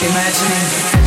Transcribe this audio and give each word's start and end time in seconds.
imagining. 0.00 0.97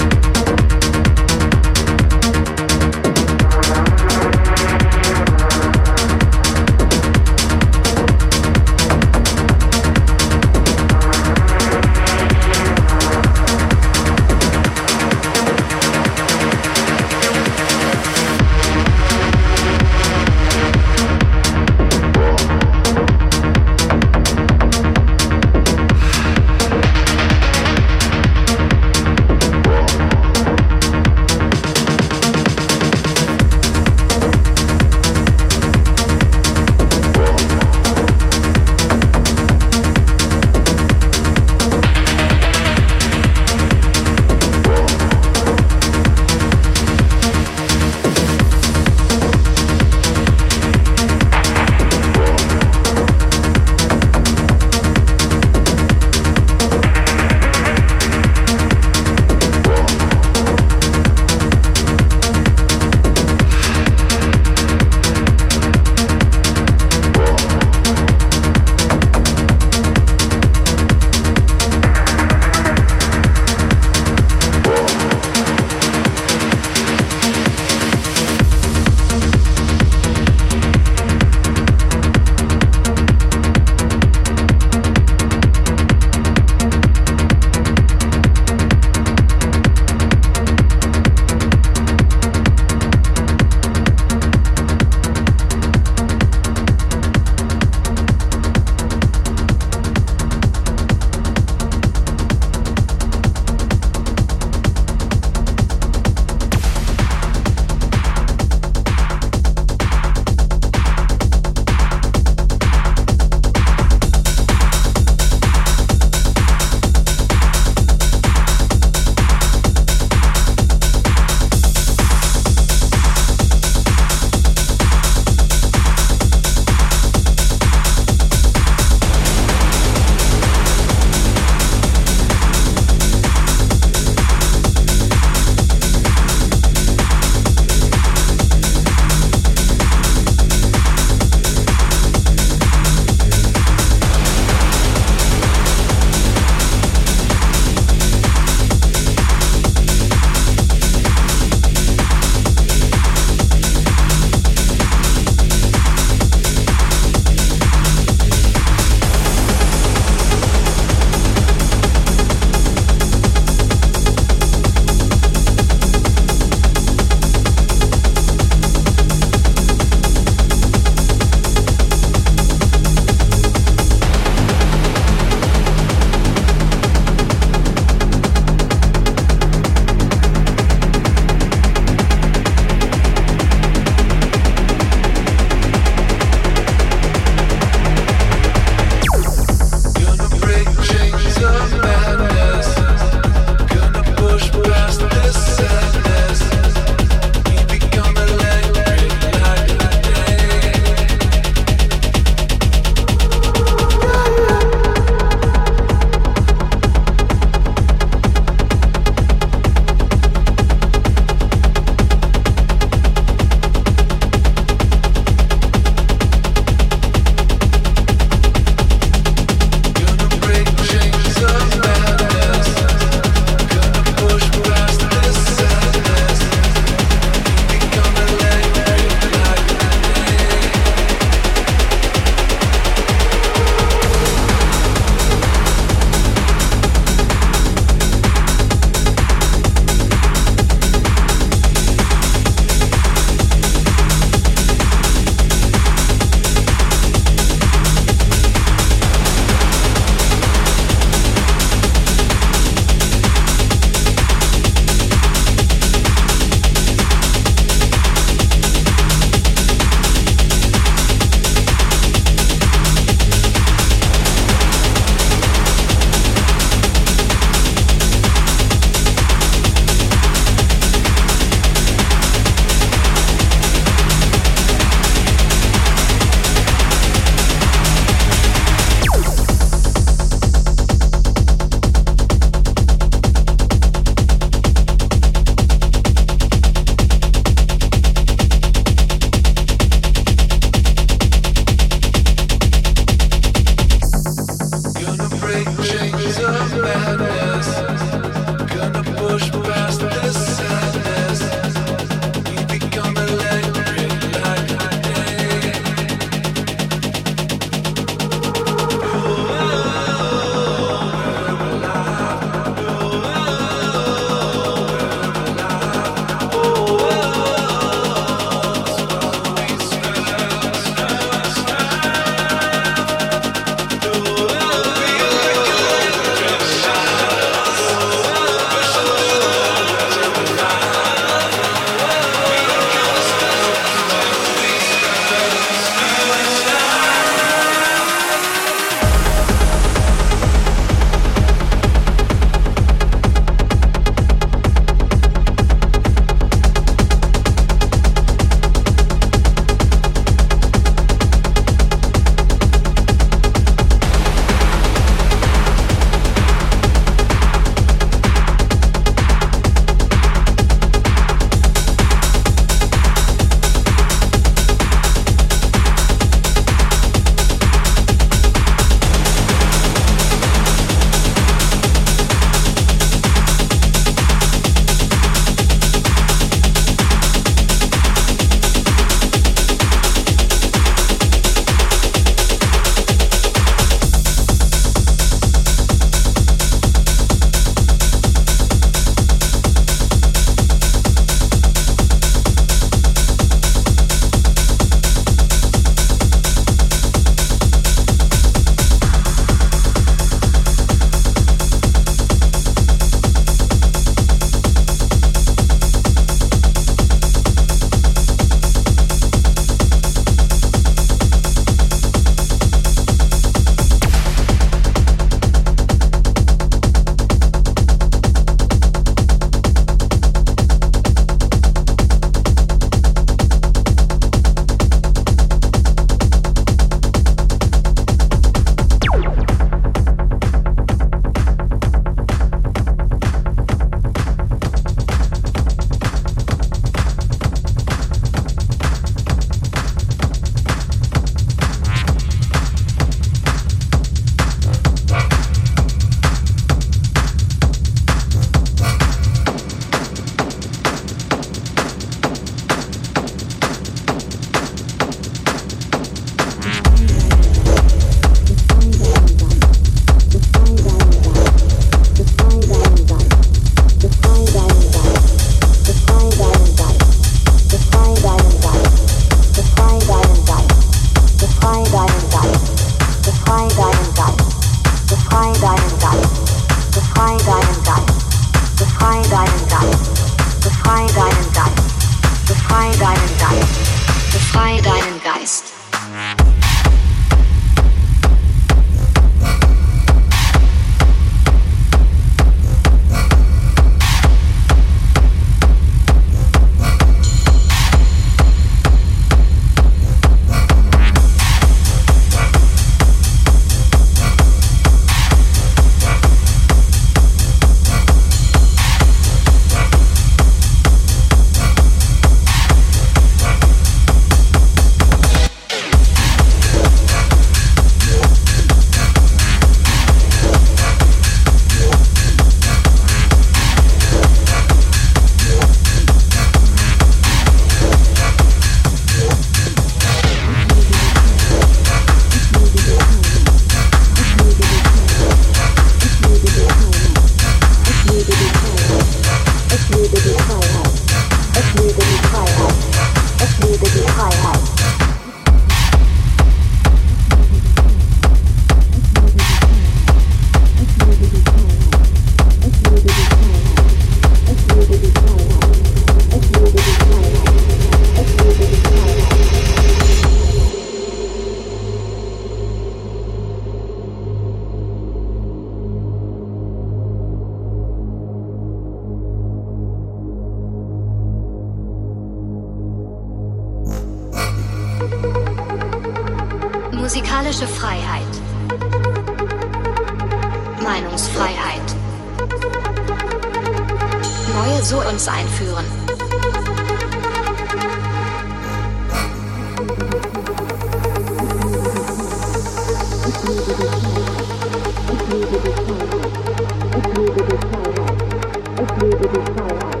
Freiheit. 599.28 600.00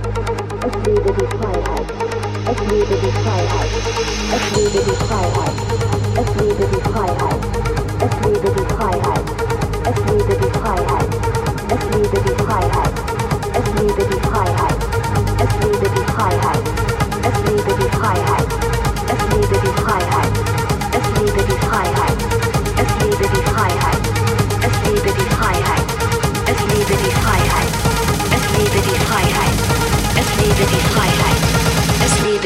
Es 0.64 0.74
lebe 0.86 1.12
die 1.12 1.26
Freiheit. 3.22 3.70
Es 4.34 4.44
lebe 4.56 4.80
die 4.82 4.98
Freiheit. 5.06 5.56
Es 6.16 6.28
lebe 6.34 6.64
die 6.66 6.82
Freiheit. 6.90 7.51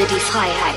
die 0.09 0.19
Freiheit. 0.19 0.76